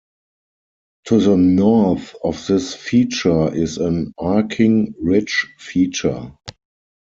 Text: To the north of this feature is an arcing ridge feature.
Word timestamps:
To 1.09 1.19
the 1.21 1.37
north 1.37 2.15
of 2.23 2.47
this 2.47 2.73
feature 2.73 3.53
is 3.53 3.77
an 3.77 4.15
arcing 4.17 4.95
ridge 4.99 5.47
feature. 5.59 6.33